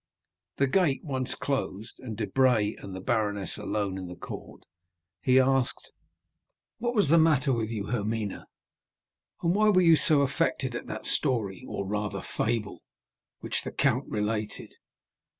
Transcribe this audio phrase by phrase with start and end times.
[0.57, 4.63] The gate once closed, and Debray and the baroness alone in the court,
[5.21, 5.91] he asked:
[6.79, 8.31] "What was the matter with you, Hermine?
[9.43, 12.81] and why were you so affected at that story, or rather fable,
[13.41, 14.71] which the count related?"